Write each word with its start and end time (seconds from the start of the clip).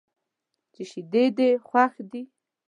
چې 0.73 0.81
شیدې 0.91 1.25
دې 1.37 1.49
خوښ 1.67 1.93
دي. 2.11 2.23